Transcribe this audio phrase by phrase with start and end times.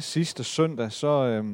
[0.00, 1.44] sidste søndag, så øh,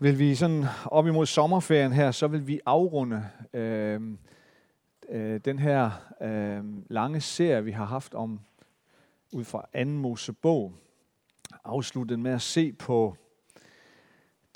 [0.00, 4.18] vil vi sådan op imod sommerferien her, så vil vi afrunde øhm,
[5.08, 5.90] øh, den her
[6.22, 8.40] øh, lange serie, vi har haft om
[9.32, 10.74] ud fra anden Mosebog.
[11.64, 13.16] Afslutte med at se på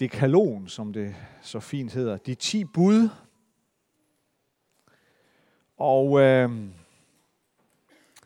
[0.01, 2.17] dekalon, som det så fint hedder.
[2.17, 3.09] De ti bud.
[5.77, 6.51] Og øh,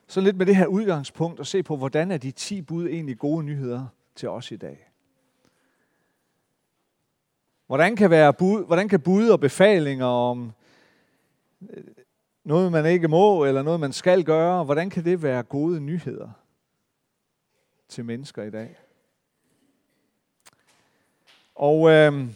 [0.07, 3.18] så lidt med det her udgangspunkt og se på, hvordan er de 10 bud egentlig
[3.18, 4.90] gode nyheder til os i dag.
[7.67, 10.53] Hvordan kan, være bud, hvordan kan bud og befalinger om
[11.71, 11.84] øh,
[12.45, 16.31] noget, man ikke må, eller noget, man skal gøre, hvordan kan det være gode nyheder
[17.89, 18.76] til mennesker i dag?
[21.54, 22.29] Og øh,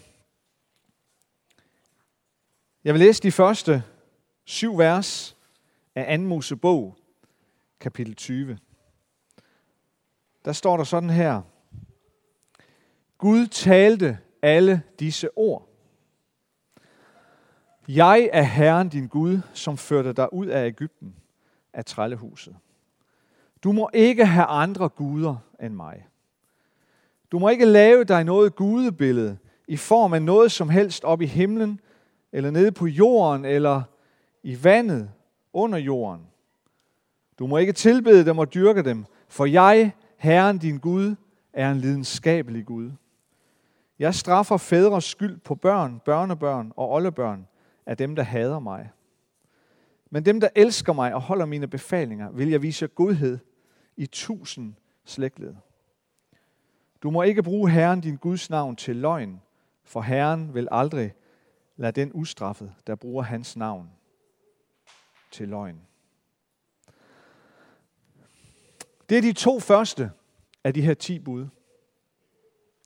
[2.84, 3.82] jeg vil læse de første
[4.44, 5.36] syv vers
[5.94, 6.24] af 2.
[6.24, 6.99] Mosebog,
[7.80, 8.58] kapitel 20.
[10.44, 11.42] Der står der sådan her.
[13.18, 15.68] Gud talte alle disse ord.
[17.88, 21.14] Jeg er Herren din Gud, som førte dig ud af Ægypten,
[21.72, 22.56] af trællehuset.
[23.64, 26.06] Du må ikke have andre guder end mig.
[27.32, 31.26] Du må ikke lave dig noget gudebillede i form af noget som helst op i
[31.26, 31.80] himlen,
[32.32, 33.82] eller nede på jorden, eller
[34.42, 35.10] i vandet
[35.52, 36.29] under jorden.
[37.40, 41.14] Du må ikke tilbede dem og dyrke dem, for jeg, Herren din Gud,
[41.52, 42.90] er en lidenskabelig Gud.
[43.98, 47.46] Jeg straffer fædres skyld på børn, børnebørn og oldebørn
[47.86, 48.90] af dem, der hader mig.
[50.10, 53.38] Men dem, der elsker mig og holder mine befalinger, vil jeg vise godhed
[53.96, 54.74] i tusind
[55.04, 55.54] slægtled.
[57.02, 59.40] Du må ikke bruge Herren din Guds navn til løgn,
[59.84, 61.12] for Herren vil aldrig
[61.76, 63.90] lade den ustraffet, der bruger hans navn
[65.30, 65.80] til løgn.
[69.10, 70.10] Det er de to første
[70.64, 71.46] af de her ti bud.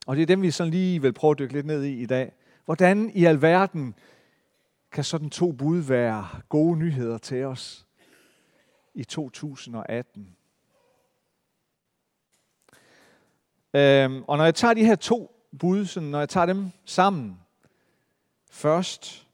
[0.06, 2.06] Og det er dem, vi sådan lige vil prøve at dykke lidt ned i i
[2.06, 2.32] dag.
[2.64, 3.94] Hvordan i alverden
[4.92, 7.86] kan sådan to bud være gode nyheder til os
[8.94, 10.36] i 2018?
[13.74, 17.38] Øhm, og når jeg tager de her to bud, sådan, når jeg tager dem sammen
[18.50, 19.26] først,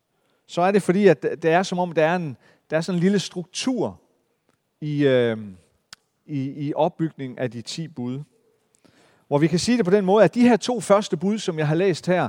[0.47, 2.37] så er det fordi, at det er som om, der er, en,
[2.71, 4.01] der er sådan en lille struktur
[4.81, 5.57] i, øhm,
[6.31, 8.21] i, i opbygningen af de ti bud.
[9.29, 11.59] Hvor vi kan sige det på den måde, at de her to første bud, som
[11.59, 12.29] jeg har læst her,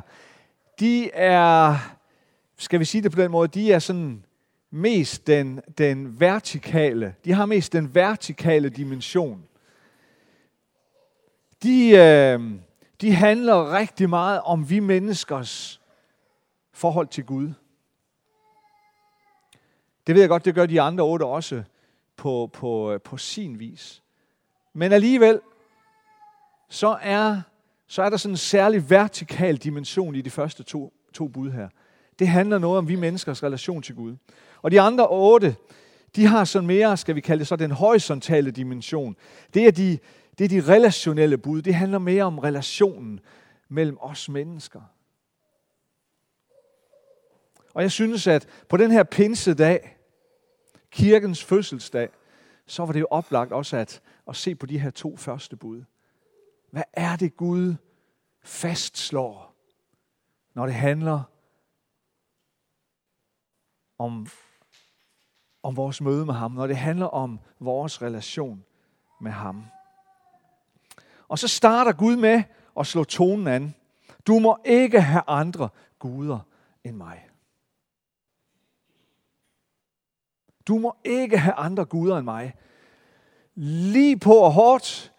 [0.80, 1.78] de er,
[2.58, 4.26] skal vi sige det på den måde, de er sådan
[4.72, 9.44] mest den, den vertikale, de har mest den vertikale dimension.
[11.64, 12.52] De, øh,
[13.02, 15.82] de handler rigtig meget om vi menneskers
[16.74, 17.54] forhold til Gud.
[20.08, 21.64] Det ved jeg godt, det gør de andre otte også
[22.22, 24.04] på, på, på sin vis.
[24.74, 25.40] Men alligevel,
[26.70, 27.42] så er,
[27.88, 31.70] så er der sådan en særlig vertikal dimension i de første to, to bud her.
[32.20, 34.16] Det handler noget om vi menneskers relation til Gud.
[34.62, 35.56] Og de andre otte,
[36.16, 39.16] de har sådan mere, skal vi kalde det så, den horisontale dimension.
[39.54, 40.00] Det er de,
[40.38, 41.62] det er de relationelle bud.
[41.62, 43.20] Det handler mere om relationen
[43.70, 44.82] mellem os mennesker.
[47.74, 49.98] Og jeg synes, at på den her pinsedag,
[50.92, 52.10] kirkens fødselsdag,
[52.66, 55.84] så var det jo oplagt også at, at se på de her to første bud.
[56.72, 57.76] Hvad er det Gud
[58.42, 59.56] fastslår,
[60.54, 61.24] når det handler
[63.98, 64.28] om,
[65.64, 68.64] om vores møde med ham, når det handler om vores relation
[69.22, 69.66] med ham.
[71.28, 72.44] Og så starter Gud med
[72.80, 73.76] at slå tonen an.
[74.28, 75.70] Du må ikke have andre
[76.00, 76.40] guder
[76.84, 77.31] end mig.
[80.68, 82.54] Du må ikke have andre guder end mig.
[83.56, 85.12] Lige på og hårdt,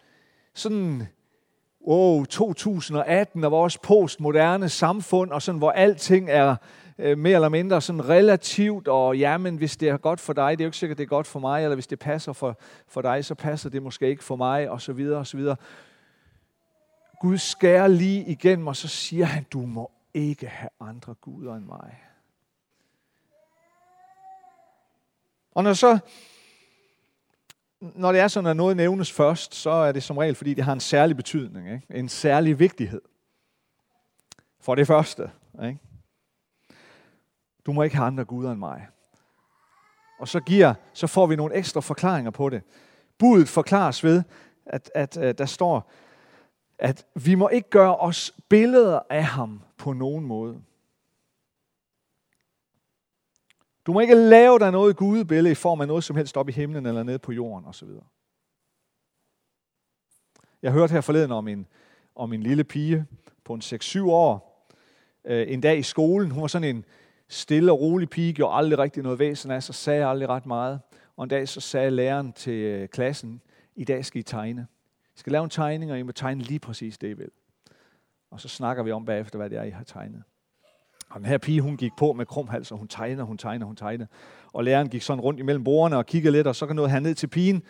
[0.54, 1.08] sådan
[1.80, 6.56] oh, 2018 og vores postmoderne samfund, og sådan, hvor alting er
[6.98, 10.50] øh, mere eller mindre sådan relativt, og ja, men hvis det er godt for dig,
[10.58, 12.58] det er jo ikke sikkert, det er godt for mig, eller hvis det passer for,
[12.88, 15.56] for dig, så passer det måske ikke for mig, og så videre, og så videre.
[17.20, 21.64] Gud skærer lige igennem, og så siger han, du må ikke have andre guder end
[21.64, 21.99] mig.
[25.54, 25.99] Og når så
[27.81, 30.64] når det er sådan, at noget nævnes først, så er det som regel, fordi det
[30.64, 31.87] har en særlig betydning, ikke?
[31.90, 33.00] en særlig vigtighed.
[34.60, 35.31] For det første.
[35.64, 35.78] Ikke?
[37.66, 38.87] Du må ikke have andre guder end mig.
[40.20, 42.62] Og så, giver, så får vi nogle ekstra forklaringer på det.
[43.19, 44.22] Budet forklares ved,
[44.66, 45.90] at, at, at der står,
[46.78, 50.62] at vi må ikke gøre os billeder af ham på nogen måde.
[53.87, 56.52] Du må ikke lave dig noget gudebillede i form af noget som helst op i
[56.52, 57.88] himlen eller nede på jorden osv.
[60.62, 61.67] Jeg hørte her forleden om en,
[62.14, 63.06] om en lille pige
[63.44, 64.67] på en 6-7 år,
[65.25, 66.31] øh, en dag i skolen.
[66.31, 66.84] Hun var sådan en
[67.29, 70.81] stille og rolig pige, gjorde aldrig rigtig noget væsen af sig, sagde aldrig ret meget.
[71.17, 73.43] Og en dag så sagde læreren til øh, klassen,
[73.76, 74.67] i dag skal I tegne.
[75.17, 77.31] I skal lave en tegning, og I må tegne lige præcis det, I vil.
[78.31, 80.23] Og så snakker vi om bagefter, hvad det er, I har tegnet.
[81.12, 83.76] Og den her pige, hun gik på med krumhals, og hun tegner, hun tegner, hun
[83.76, 84.06] tegner.
[84.53, 87.14] Og læreren gik sådan rundt imellem bordene og kiggede lidt, og så nåede han ned
[87.14, 87.62] til pigen,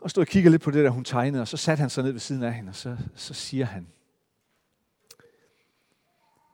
[0.00, 2.04] og stod og kiggede lidt på det, der hun tegnede, og så satte han sig
[2.04, 3.86] ned ved siden af hende, og så, så siger han,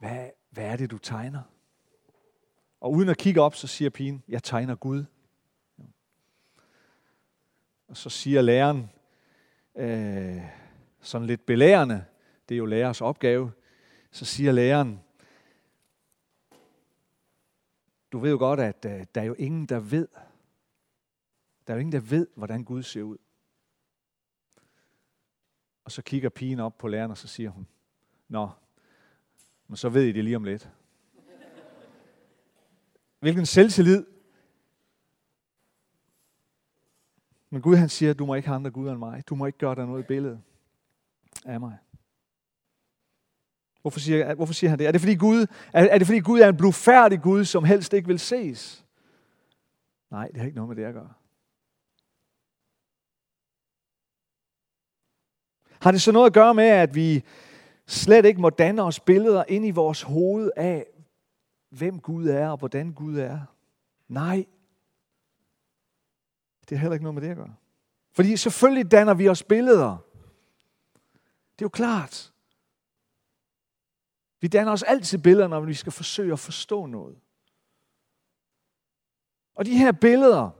[0.00, 1.42] hvad, hvad er det, du tegner?
[2.80, 5.04] Og uden at kigge op, så siger pigen, jeg tegner Gud.
[7.88, 8.90] Og så siger læreren,
[9.76, 10.42] øh,
[11.00, 12.04] sådan lidt belærende,
[12.48, 13.52] det er jo lærers opgave,
[14.10, 15.00] så siger læreren,
[18.12, 20.08] du ved jo godt, at øh, der er jo ingen, der ved,
[21.66, 23.16] der er jo ingen, der ved, hvordan Gud ser ud.
[25.84, 27.66] Og så kigger pigen op på læreren, og så siger hun,
[28.28, 28.50] Nå,
[29.66, 30.70] men så ved I det lige om lidt.
[33.20, 34.06] Hvilken selvtillid.
[37.50, 39.28] Men Gud han siger, du må ikke have andre guder end mig.
[39.28, 40.40] Du må ikke gøre dig noget i billedet
[41.44, 41.78] af mig.
[43.82, 44.86] Hvorfor siger, hvorfor siger han det?
[44.86, 47.92] Er det, fordi Gud, er, er det fordi Gud er en blufærdig Gud, som helst
[47.92, 48.84] ikke vil ses?
[50.10, 51.12] Nej, det har ikke noget med det at gøre.
[55.80, 57.24] Har det så noget at gøre med, at vi
[57.86, 60.86] slet ikke må danne os billeder ind i vores hoved af,
[61.70, 63.40] hvem Gud er og hvordan Gud er?
[64.08, 64.46] Nej.
[66.68, 67.54] Det har heller ikke noget med det at gøre.
[68.12, 69.96] Fordi selvfølgelig danner vi os billeder.
[71.52, 72.32] Det er jo klart.
[74.40, 77.18] Vi danner os altid billeder, når vi skal forsøge at forstå noget.
[79.54, 80.50] Og de her billeder,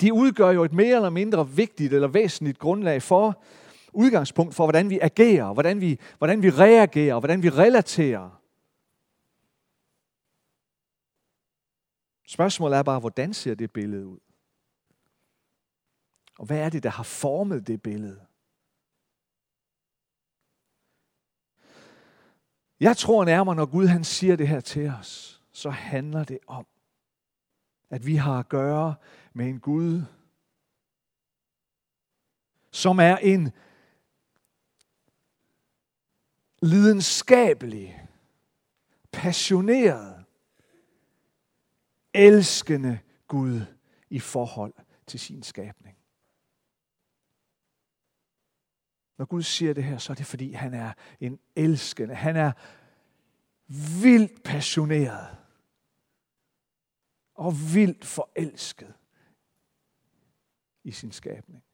[0.00, 3.42] de udgør jo et mere eller mindre vigtigt eller væsentligt grundlag for,
[3.92, 8.42] udgangspunkt for, hvordan vi agerer, hvordan vi, hvordan vi reagerer, hvordan vi relaterer.
[12.26, 14.18] Spørgsmålet er bare, hvordan ser det billede ud?
[16.38, 18.26] Og hvad er det, der har formet det billede?
[22.82, 26.66] Jeg tror nærmere, når Gud han siger det her til os, så handler det om,
[27.90, 28.94] at vi har at gøre
[29.32, 30.02] med en Gud,
[32.70, 33.52] som er en
[36.62, 38.08] lidenskabelig,
[39.12, 40.24] passioneret,
[42.14, 42.98] elskende
[43.28, 43.60] Gud
[44.10, 44.74] i forhold
[45.06, 46.01] til sin skabning.
[49.18, 52.14] Når Gud siger det her, så er det fordi, han er en elskende.
[52.14, 52.52] Han er
[54.02, 55.36] vildt passioneret
[57.34, 58.94] og vildt forelsket
[60.84, 61.64] i sin skabning.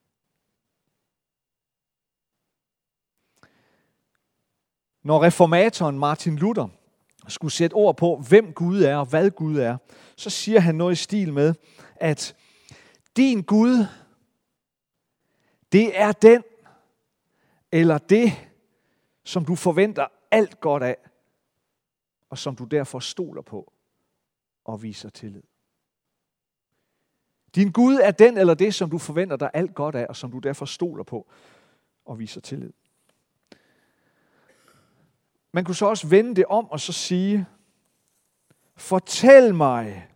[5.02, 6.68] Når reformatoren Martin Luther
[7.28, 9.76] skulle sætte ord på, hvem Gud er og hvad Gud er,
[10.16, 11.54] så siger han noget i stil med,
[11.96, 12.36] at
[13.16, 13.86] din Gud,
[15.72, 16.42] det er den,
[17.72, 18.32] eller det,
[19.24, 20.96] som du forventer alt godt af,
[22.30, 23.72] og som du derfor stoler på
[24.64, 25.42] og viser tillid.
[27.54, 30.30] Din Gud er den eller det, som du forventer dig alt godt af, og som
[30.30, 31.26] du derfor stoler på
[32.04, 32.72] og viser tillid.
[35.52, 37.46] Man kunne så også vende det om og så sige,
[38.76, 40.07] fortæl mig,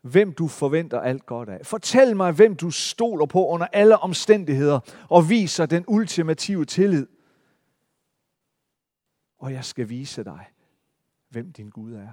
[0.00, 1.66] hvem du forventer alt godt af.
[1.66, 4.80] Fortæl mig, hvem du stoler på under alle omstændigheder
[5.10, 7.06] og viser den ultimative tillid.
[9.38, 10.46] Og jeg skal vise dig,
[11.28, 12.12] hvem din Gud er.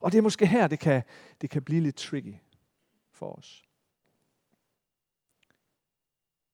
[0.00, 1.02] Og det er måske her, det kan,
[1.40, 2.34] det kan blive lidt tricky
[3.10, 3.64] for os.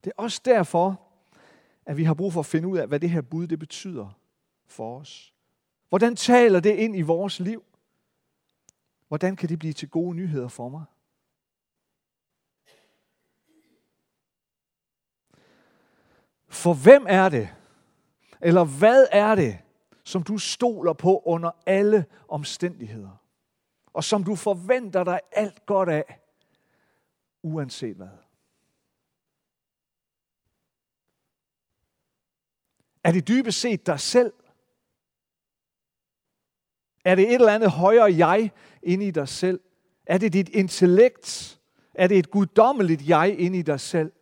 [0.05, 1.01] Det er også derfor,
[1.87, 4.19] at vi har brug for at finde ud af, hvad det her bud det betyder
[4.67, 5.35] for os.
[5.89, 7.65] Hvordan taler det ind i vores liv?
[9.13, 10.85] Hvordan kan det blive til gode nyheder for mig?
[16.49, 17.55] For hvem er det,
[18.41, 19.59] eller hvad er det,
[20.05, 23.23] som du stoler på under alle omstændigheder,
[23.93, 26.21] og som du forventer dig alt godt af,
[27.43, 28.09] uanset hvad?
[33.05, 34.33] Er det dybest set dig selv?
[37.05, 38.51] Er det et eller andet højere jeg
[38.83, 39.61] inde i dig selv?
[40.07, 41.59] Er det dit intellekt?
[41.95, 44.13] Er det et guddommeligt jeg inde i dig selv?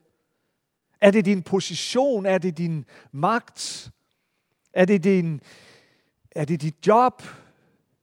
[1.01, 2.27] Er det din position?
[2.27, 3.91] Er det din magt?
[4.73, 5.41] Er det, din,
[6.31, 7.23] er det dit job?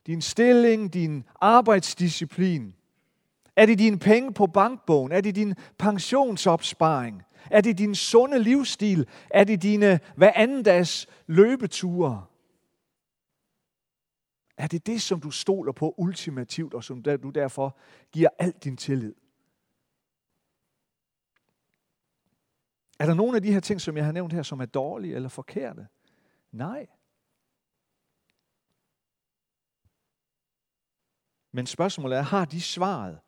[0.08, 0.94] Din stilling?
[0.94, 2.74] Din arbejdsdisciplin?
[3.56, 5.12] Er det dine penge på bankbogen?
[5.12, 7.24] Er det din pensionsopsparing?
[7.52, 9.08] Er det din sunde livsstil?
[9.30, 12.26] Er det dine hver anden dags løbeture?
[14.58, 17.78] Er det det, som du stoler på ultimativt, og som du derfor
[18.12, 19.16] giver al din tillid?
[23.00, 25.16] Er der nogle af de her ting, som jeg har nævnt her, som er dårlige
[25.16, 25.88] eller forkerte?
[26.52, 26.88] Nej.
[31.52, 33.20] Men spørgsmålet er, har de svaret?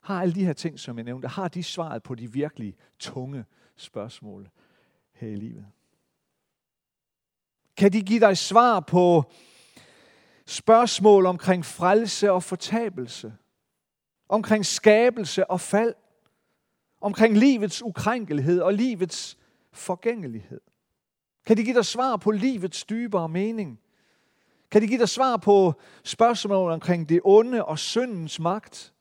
[0.00, 3.44] Har alle de her ting, som jeg nævnte, har de svaret på de virkelig tunge
[3.76, 4.50] spørgsmål
[5.12, 5.66] her i livet?
[7.76, 9.32] Kan de give dig svar på
[10.46, 13.34] spørgsmål omkring frelse og fortabelse?
[14.28, 15.94] Omkring skabelse og fald?
[17.00, 19.38] Omkring livets ukrænkelighed og livets
[19.72, 20.60] forgængelighed?
[21.46, 23.80] Kan de give dig svar på livets dybere mening?
[24.70, 25.74] Kan de give dig svar på
[26.04, 28.92] spørgsmål omkring det onde og syndens magt?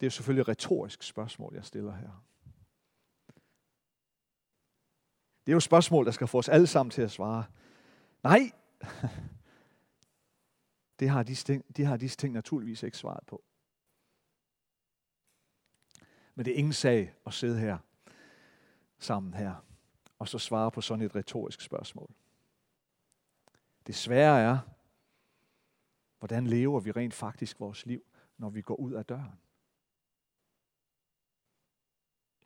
[0.00, 2.24] Det er selvfølgelig et retorisk spørgsmål, jeg stiller her.
[5.50, 7.44] Det er jo et spørgsmål, der skal få os alle sammen til at svare.
[8.22, 8.50] Nej,
[11.00, 13.42] det har disse ting, de har disse ting naturligvis ikke svaret på.
[16.34, 17.78] Men det er ingen sag at sidde her
[18.98, 19.54] sammen her
[20.18, 22.10] og så svare på sådan et retorisk spørgsmål.
[23.86, 24.58] Det svære er,
[26.18, 28.02] hvordan lever vi rent faktisk vores liv,
[28.38, 29.40] når vi går ud af døren?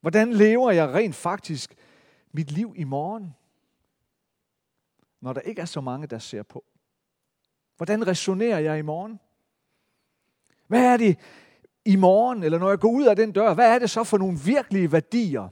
[0.00, 1.76] Hvordan lever jeg rent faktisk
[2.34, 3.36] mit liv i morgen,
[5.20, 6.64] når der ikke er så mange, der ser på?
[7.76, 9.20] Hvordan resonerer jeg i morgen?
[10.66, 11.18] Hvad er det
[11.84, 14.18] i morgen, eller når jeg går ud af den dør, hvad er det så for
[14.18, 15.48] nogle virkelige værdier,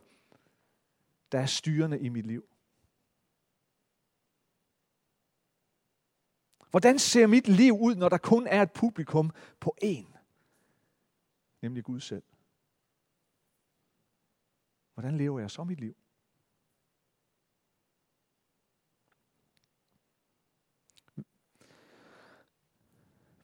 [1.33, 2.45] der er styrende i mit liv?
[6.71, 10.19] Hvordan ser mit liv ud, når der kun er et publikum på én?
[11.63, 12.23] Nemlig Gud selv.
[14.95, 16.02] Hvordan lever jeg så mit liv?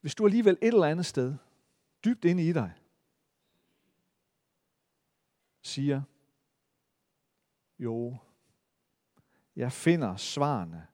[0.00, 1.37] Hvis du alligevel et eller andet sted,
[2.05, 2.73] dybt inde i dig,
[5.62, 6.02] siger,
[7.78, 8.17] jo,
[9.57, 10.87] jeg finder svarene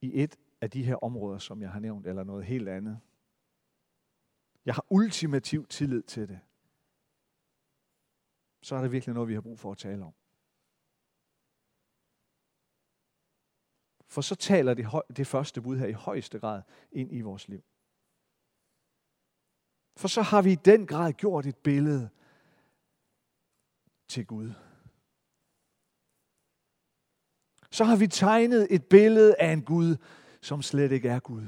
[0.00, 3.00] i et af de her områder, som jeg har nævnt, eller noget helt andet.
[4.64, 6.40] Jeg har ultimativ tillid til det.
[8.62, 10.14] Så er det virkelig noget, vi har brug for at tale om.
[14.10, 16.62] For så taler det, det første bud her i højeste grad
[16.92, 17.64] ind i vores liv.
[19.96, 22.10] For så har vi i den grad gjort et billede
[24.08, 24.52] til Gud.
[27.70, 29.96] Så har vi tegnet et billede af en Gud,
[30.40, 31.46] som slet ikke er Gud.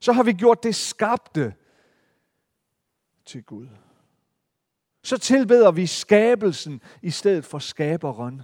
[0.00, 1.54] Så har vi gjort det skabte
[3.24, 3.68] til Gud.
[5.02, 8.42] Så tilbeder vi skabelsen i stedet for skaberen.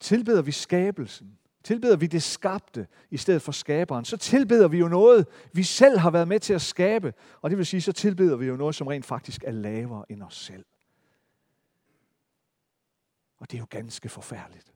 [0.00, 1.38] Tilbeder vi skabelsen
[1.68, 5.98] tilbeder vi det skabte i stedet for skaberen, så tilbeder vi jo noget, vi selv
[5.98, 7.14] har været med til at skabe.
[7.40, 10.22] Og det vil sige, så tilbeder vi jo noget, som rent faktisk er lavere end
[10.22, 10.64] os selv.
[13.38, 14.74] Og det er jo ganske forfærdeligt,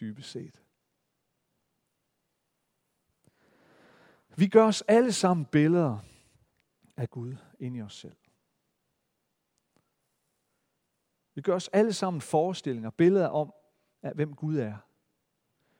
[0.00, 0.62] dybest set.
[4.36, 5.98] Vi gør os alle sammen billeder
[6.96, 8.16] af Gud ind i os selv.
[11.34, 13.52] Vi gør os alle sammen forestillinger, billeder om,
[14.02, 14.76] af hvem Gud er.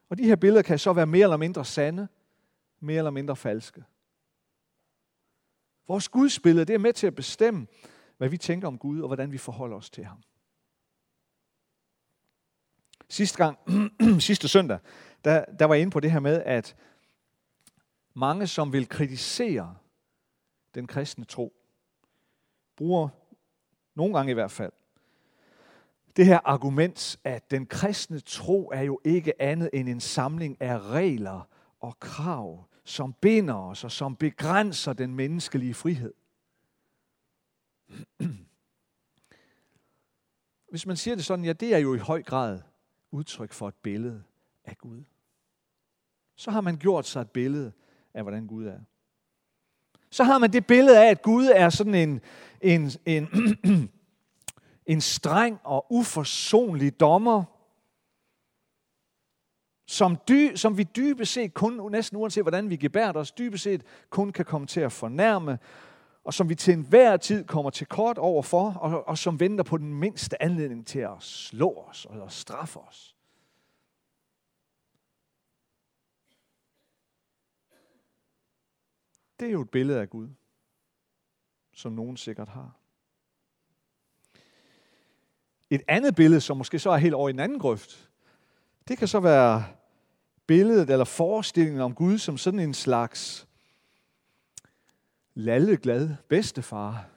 [0.08, 2.08] Og de her billeder kan så være mere eller mindre sande,
[2.80, 3.84] mere eller mindre falske.
[5.88, 7.66] Vores gudsbillede, det er med til at bestemme,
[8.16, 10.22] hvad vi tænker om Gud, og hvordan vi forholder os til ham.
[13.08, 13.58] Sidste gang,
[14.28, 14.78] sidste søndag,
[15.24, 16.76] der, der var jeg inde på det her med, at
[18.14, 19.76] mange, som vil kritisere
[20.74, 21.52] den kristne tro,
[22.76, 23.08] bruger
[23.94, 24.72] nogle gange i hvert fald
[26.16, 30.80] det her argument, at den kristne tro er jo ikke andet end en samling af
[30.80, 31.48] regler
[31.80, 36.14] og krav, som binder os og som begrænser den menneskelige frihed.
[40.70, 42.60] Hvis man siger det sådan, ja, det er jo i høj grad
[43.10, 44.22] udtryk for et billede
[44.64, 45.02] af Gud.
[46.36, 47.72] Så har man gjort sig et billede
[48.14, 48.78] af, hvordan Gud er.
[50.10, 52.20] Så har man det billede af, at Gud er sådan en,
[52.60, 53.28] en, en
[54.92, 57.44] en streng og uforsonlig dommer,
[59.86, 63.84] som, dy, som vi dybest set kun, næsten uanset hvordan vi gebærer os, dybest set
[64.10, 65.58] kun kan komme til at fornærme
[66.24, 69.64] og som vi til enhver tid kommer til kort over for, og, og som venter
[69.64, 73.16] på den mindste anledning til at slå os eller straffe os.
[79.40, 80.28] Det er jo et billede af Gud,
[81.72, 82.81] som nogen sikkert har.
[85.72, 88.10] Et andet billede, som måske så er helt over i en anden grøft,
[88.88, 89.64] det kan så være
[90.46, 93.48] billedet eller forestillingen om Gud som sådan en slags
[95.34, 97.08] lalleglad bedstefar,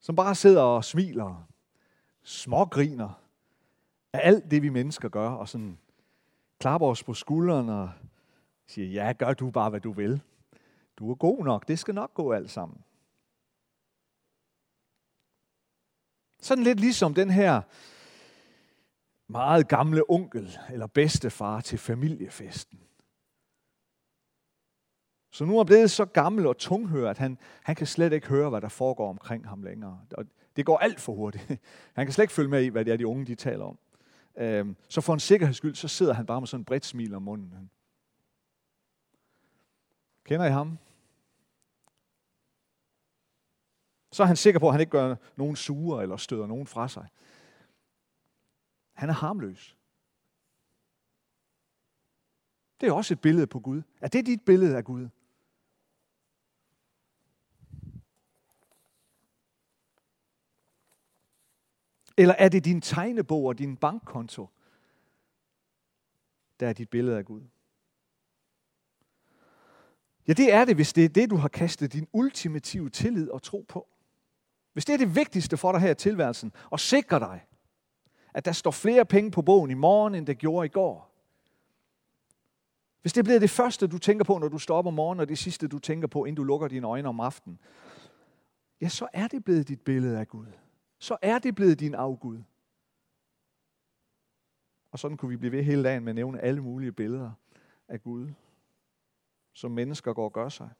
[0.00, 1.48] som bare sidder og smiler,
[2.22, 3.20] smågriner
[4.12, 5.78] af alt det, vi mennesker gør, og sådan
[6.58, 7.90] klapper os på skulderen og
[8.66, 10.22] siger, ja, gør du bare, hvad du vil.
[10.96, 12.78] Du er god nok, det skal nok gå alt sammen.
[16.44, 17.62] Sådan lidt ligesom den her
[19.26, 22.80] meget gamle onkel eller bedstefar til familiefesten.
[25.30, 28.50] Så nu er blevet så gammel og tunghør, at han, han kan slet ikke høre,
[28.50, 30.00] hvad der foregår omkring ham længere.
[30.10, 30.24] Og
[30.56, 31.48] det går alt for hurtigt.
[31.96, 33.78] Han kan slet ikke følge med i, hvad det er, de unge de taler om.
[34.36, 37.14] Øhm, så for en sikkerheds skyld, så sidder han bare med sådan en bredt smil
[37.14, 37.70] om munden.
[40.24, 40.78] Kender I ham?
[44.14, 46.88] Så er han sikker på, at han ikke gør nogen sure eller støder nogen fra
[46.88, 47.08] sig.
[48.92, 49.76] Han er harmløs.
[52.80, 53.82] Det er også et billede på Gud.
[54.00, 55.08] Er det dit billede af Gud?
[62.16, 64.48] Eller er det din tegnebog og din bankkonto,
[66.60, 67.42] der er dit billede af Gud?
[70.28, 73.42] Ja, det er det, hvis det er det, du har kastet din ultimative tillid og
[73.42, 73.88] tro på.
[74.74, 77.46] Hvis det er det vigtigste for dig her i tilværelsen, og sikre dig,
[78.34, 81.10] at der står flere penge på bogen i morgen, end der gjorde i går.
[83.02, 85.28] Hvis det bliver det første, du tænker på, når du står op om morgenen, og
[85.28, 87.60] det sidste, du tænker på, inden du lukker dine øjne om aftenen,
[88.80, 90.46] ja, så er det blevet dit billede af Gud.
[90.98, 92.42] Så er det blevet din afgud.
[94.90, 97.32] Og sådan kunne vi blive ved hele dagen med at nævne alle mulige billeder
[97.88, 98.32] af Gud,
[99.52, 100.70] som mennesker går og gør sig,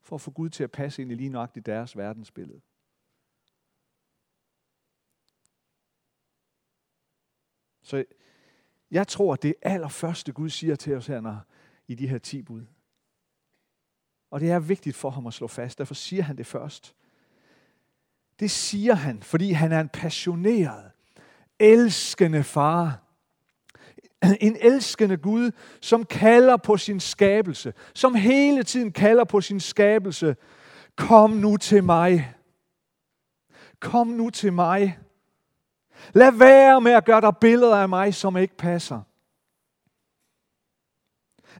[0.00, 2.60] for at få Gud til at passe ind i lige nøjagtigt deres verdensbillede.
[7.86, 8.04] Så
[8.90, 11.38] jeg tror, at det allerførste Gud siger til os her når,
[11.88, 12.62] i de her ti bud.
[14.30, 15.78] Og det er vigtigt for ham at slå fast.
[15.78, 16.94] Derfor siger han det først.
[18.40, 20.90] Det siger han, fordi han er en passioneret,
[21.58, 23.02] elskende far.
[24.40, 27.74] En elskende Gud, som kalder på sin skabelse.
[27.94, 30.36] Som hele tiden kalder på sin skabelse.
[30.96, 32.34] Kom nu til mig.
[33.80, 34.98] Kom nu til mig.
[36.12, 39.00] Lad være med at gøre dig billeder af mig, som ikke passer.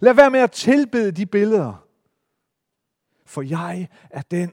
[0.01, 1.87] Lad være med at tilbede de billeder.
[3.27, 4.53] For jeg er den,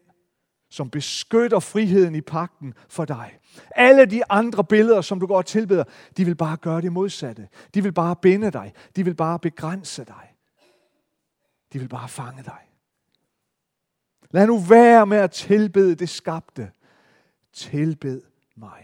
[0.69, 3.39] som beskytter friheden i pakten for dig.
[3.75, 5.83] Alle de andre billeder, som du går og tilbeder,
[6.17, 7.47] de vil bare gøre det modsatte.
[7.73, 8.73] De vil bare binde dig.
[8.95, 10.35] De vil bare begrænse dig.
[11.73, 12.69] De vil bare fange dig.
[14.31, 16.71] Lad nu være med at tilbede det skabte.
[17.53, 18.21] Tilbed
[18.55, 18.82] mig.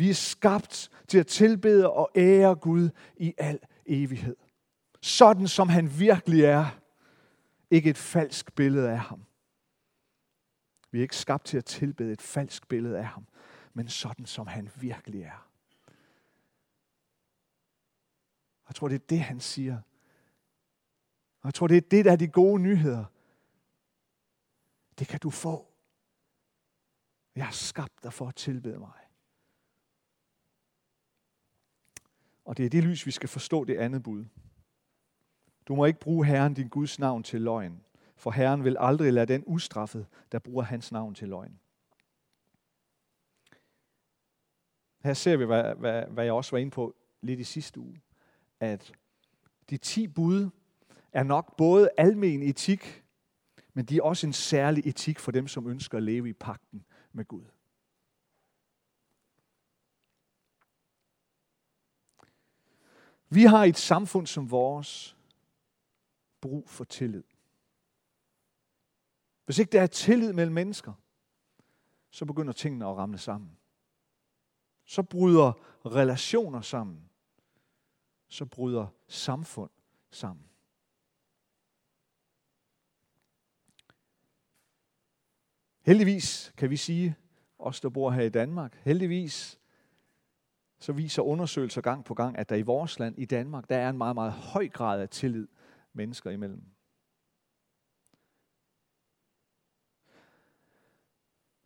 [0.00, 4.36] Vi er skabt til at tilbede og ære Gud i al evighed.
[5.00, 6.80] Sådan som han virkelig er.
[7.70, 9.24] Ikke et falsk billede af ham.
[10.90, 13.26] Vi er ikke skabt til at tilbede et falsk billede af ham,
[13.74, 15.48] men sådan som han virkelig er.
[18.68, 19.76] Jeg tror, det er det, han siger.
[21.40, 23.04] Og jeg tror, det er det, der er de gode nyheder.
[24.98, 25.68] Det kan du få.
[27.34, 28.99] Jeg har skabt dig for at tilbede mig.
[32.50, 34.24] Og det er det lys, vi skal forstå det andet bud.
[35.68, 37.80] Du må ikke bruge Herren, din Guds navn, til løgn,
[38.16, 41.60] for Herren vil aldrig lade den ustraffet, der bruger hans navn til løgn.
[45.02, 48.00] Her ser vi, hvad, hvad, hvad jeg også var inde på lidt i sidste uge,
[48.60, 48.92] at
[49.70, 50.50] de ti bud
[51.12, 53.04] er nok både almen etik,
[53.74, 56.84] men de er også en særlig etik for dem, som ønsker at leve i pakten
[57.12, 57.44] med Gud.
[63.30, 65.16] Vi har et samfund som vores
[66.40, 67.24] brug for tillid.
[69.44, 70.92] Hvis ikke der er tillid mellem mennesker,
[72.10, 73.58] så begynder tingene at ramle sammen.
[74.84, 75.52] Så bryder
[75.86, 77.10] relationer sammen.
[78.28, 79.70] Så bryder samfund
[80.10, 80.44] sammen.
[85.82, 87.16] Heldigvis kan vi sige,
[87.58, 89.59] os der bor her i Danmark, heldigvis
[90.80, 93.90] så viser undersøgelser gang på gang, at der i vores land, i Danmark, der er
[93.90, 95.48] en meget, meget høj grad af tillid
[95.92, 96.62] mennesker imellem.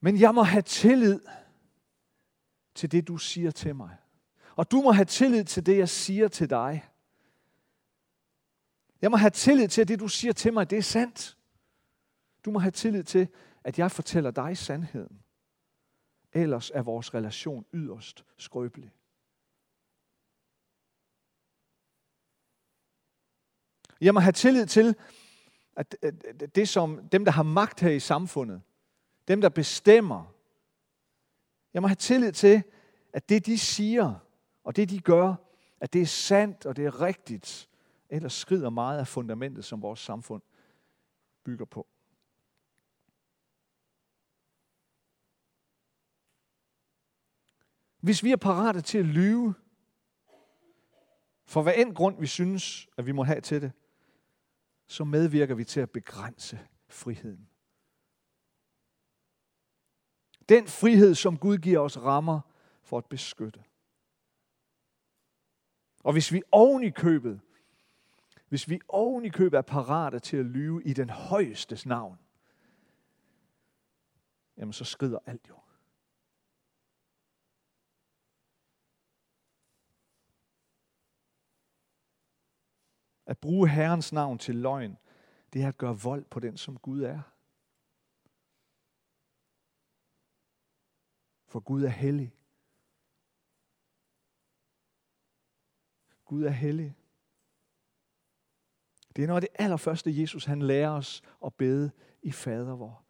[0.00, 1.20] Men jeg må have tillid
[2.74, 3.96] til det, du siger til mig.
[4.56, 6.84] Og du må have tillid til det, jeg siger til dig.
[9.02, 11.38] Jeg må have tillid til, at det, du siger til mig, det er sandt.
[12.44, 13.28] Du må have tillid til,
[13.64, 15.22] at jeg fortæller dig sandheden.
[16.32, 18.92] Ellers er vores relation yderst skrøbelig.
[24.04, 24.96] Jeg må have tillid til,
[25.76, 25.96] at
[26.54, 28.62] det som dem, der har magt her i samfundet,
[29.28, 30.34] dem, der bestemmer,
[31.74, 32.62] jeg må have tillid til,
[33.12, 34.14] at det, de siger,
[34.64, 35.34] og det, de gør,
[35.80, 37.68] at det er sandt, og det er rigtigt.
[38.08, 40.42] Ellers skrider meget af fundamentet, som vores samfund
[41.44, 41.86] bygger på.
[48.00, 49.54] Hvis vi er parate til at lyve,
[51.46, 53.72] for hvad end grund vi synes, at vi må have til det,
[54.86, 57.48] så medvirker vi til at begrænse friheden.
[60.48, 62.40] Den frihed, som Gud giver os rammer
[62.82, 63.64] for at beskytte.
[66.04, 67.40] Og hvis vi oven i købet,
[68.48, 72.18] hvis vi oven i købet er parate til at lyve i den højestes navn,
[74.56, 75.63] jamen så skrider alt jo.
[83.26, 84.98] At bruge Herrens navn til løgn,
[85.52, 87.20] det er at gøre vold på den, som Gud er.
[91.46, 92.36] For Gud er hellig.
[96.24, 96.96] Gud er hellig.
[99.16, 101.90] Det er noget af det allerførste, Jesus han lærer os at bede
[102.22, 103.04] i fader vor.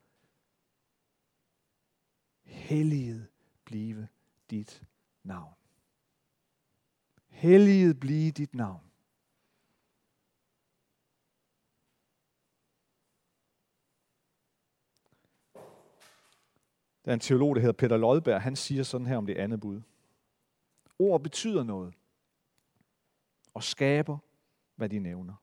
[2.42, 3.28] Helliget
[3.64, 4.08] blive
[4.50, 4.86] dit
[5.22, 5.54] navn.
[7.28, 8.93] Helliget blive dit navn.
[17.04, 19.60] Der er en teolog, der hedder Peter Lodberg, han siger sådan her om det andet
[19.60, 19.80] bud.
[20.98, 21.94] Ord betyder noget
[23.54, 24.18] og skaber,
[24.76, 25.34] hvad de nævner.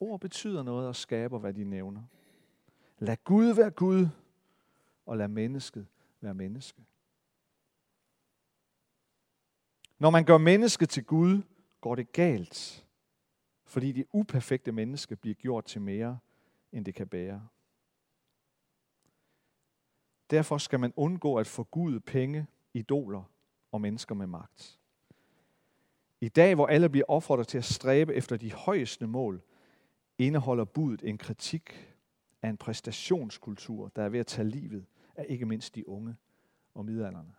[0.00, 2.02] Ord betyder noget og skaber, hvad de nævner.
[2.98, 4.08] Lad Gud være Gud,
[5.06, 5.86] og lad mennesket
[6.20, 6.84] være menneske.
[9.98, 11.42] Når man gør mennesket til Gud,
[11.80, 12.86] går det galt,
[13.64, 16.18] fordi det uperfekte menneske bliver gjort til mere,
[16.72, 17.48] end det kan bære.
[20.30, 23.22] Derfor skal man undgå at forgude penge, idoler
[23.72, 24.78] og mennesker med magt.
[26.20, 29.42] I dag, hvor alle bliver opfordret til at stræbe efter de højeste mål,
[30.18, 31.96] indeholder budet en kritik
[32.42, 36.16] af en præstationskultur, der er ved at tage livet af ikke mindst de unge
[36.74, 37.34] og midalderne.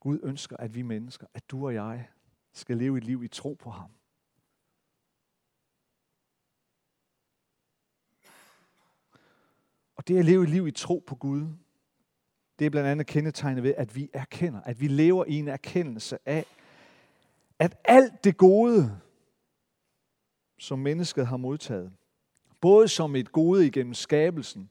[0.00, 2.08] Gud ønsker, at vi mennesker, at du og jeg,
[2.52, 3.90] skal leve et liv i tro på ham.
[10.02, 11.46] Og det at leve et liv i tro på Gud,
[12.58, 16.18] det er blandt andet kendetegnet ved, at vi erkender, at vi lever i en erkendelse
[16.26, 16.46] af,
[17.58, 19.00] at alt det gode,
[20.58, 21.92] som mennesket har modtaget,
[22.60, 24.70] både som et gode igennem skabelsen,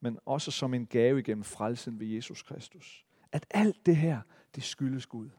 [0.00, 3.06] men også som en gave igennem frelsen ved Jesus Kristus.
[3.32, 4.20] At alt det her,
[4.54, 5.30] det skyldes Gud.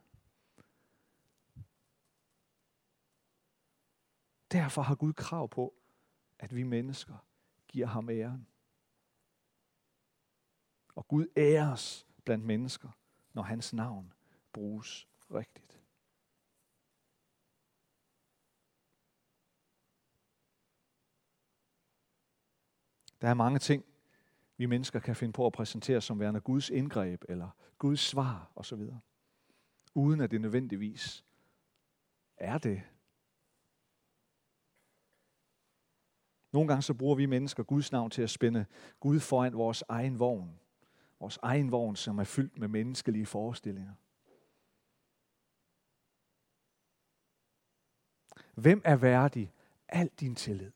[4.52, 5.74] Derfor har Gud krav på,
[6.40, 7.26] at vi mennesker
[7.68, 8.48] giver ham æren.
[11.00, 12.90] Og Gud æres blandt mennesker,
[13.34, 14.14] når hans navn
[14.54, 15.82] bruges rigtigt.
[23.22, 23.86] Der er mange ting,
[24.58, 28.82] vi mennesker kan finde på at præsentere som værende Guds indgreb eller Guds svar osv.
[29.94, 31.26] Uden at det nødvendigvis
[32.38, 32.82] er det.
[36.52, 38.66] Nogle gange så bruger vi mennesker Guds navn til at spænde
[39.00, 40.60] Gud foran vores egen vogn
[41.20, 43.96] vores egen vogn, som er fyldt med menneskelige forestillinger.
[48.62, 49.54] Hvem er værdig
[49.88, 50.72] al din tillid?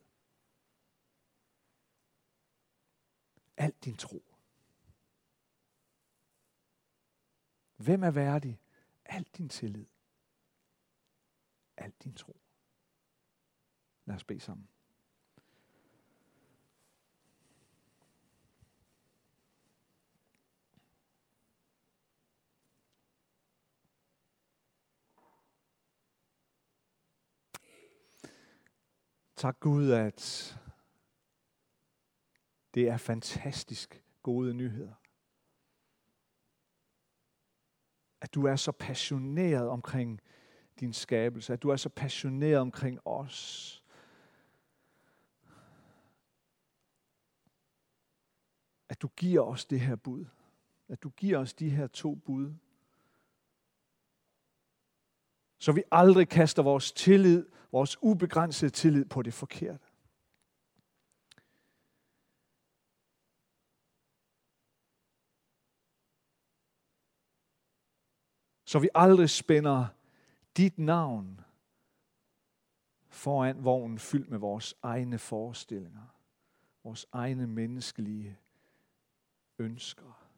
[3.58, 4.24] Al din tro.
[7.76, 8.60] Hvem er værdig
[9.06, 9.86] al din tillid?
[11.78, 12.40] Al din tro.
[14.06, 14.73] Lad os bede sammen.
[29.44, 30.60] Tak Gud, at
[32.74, 34.94] det er fantastisk gode nyheder.
[38.22, 40.22] At du er så passioneret omkring
[40.80, 43.84] din skabelse, at du er så passioneret omkring os.
[48.90, 50.26] At du giver os det her bud.
[50.88, 52.54] At du giver os de her to bud.
[55.60, 59.86] Så vi aldrig kaster vores tillid, vores ubegrænsede tillid på det forkerte.
[68.66, 69.88] Så vi aldrig spænder
[70.58, 71.42] dit navn
[73.10, 76.08] foran vognen fyldt med vores egne forestillinger,
[76.84, 78.40] vores egne menneskelige
[79.60, 80.30] ønsker.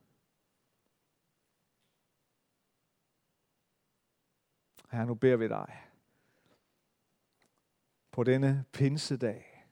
[4.91, 5.94] Her nu beder vi dig
[8.15, 9.67] på denne pinsedag,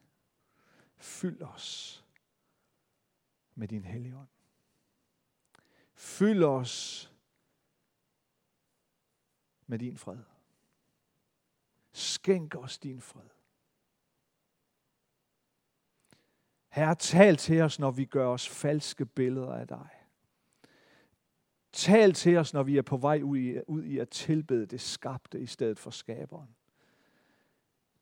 [0.98, 2.06] fyld os
[3.56, 4.28] med din helligånd.
[5.94, 7.12] Fyld os
[9.68, 10.24] med din fred.
[11.92, 13.30] Skænk os din fred.
[16.70, 19.90] Herre, tal til os, når vi gør os falske billeder af dig.
[21.72, 24.82] Tal til os, når vi er på vej ud i, ud i at tilbede det
[24.82, 26.56] skabte i stedet for skaberen.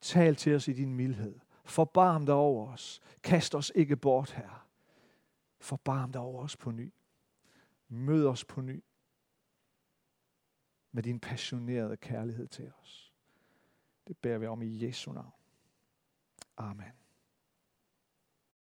[0.02, 1.38] Tal til os i din mildhed.
[1.64, 3.00] Forbarm dig over os.
[3.22, 4.68] Kast os ikke bort, her.
[5.60, 6.92] Forbarm dig over os på ny.
[7.88, 8.84] Mød os på ny
[10.92, 13.12] med din passionerede kærlighed til os.
[14.08, 15.32] Det bærer vi om i Jesu navn.
[16.56, 17.01] Amen.